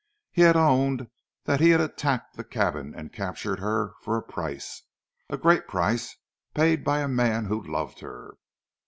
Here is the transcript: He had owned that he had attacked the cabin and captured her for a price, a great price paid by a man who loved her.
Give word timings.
He 0.31 0.41
had 0.41 0.55
owned 0.57 1.11
that 1.43 1.59
he 1.59 1.69
had 1.69 1.79
attacked 1.79 2.35
the 2.35 2.43
cabin 2.43 2.95
and 2.95 3.13
captured 3.13 3.59
her 3.59 3.93
for 4.01 4.17
a 4.17 4.23
price, 4.23 4.81
a 5.29 5.37
great 5.37 5.67
price 5.67 6.17
paid 6.55 6.83
by 6.83 7.01
a 7.01 7.07
man 7.07 7.45
who 7.45 7.61
loved 7.61 7.99
her. 7.99 8.33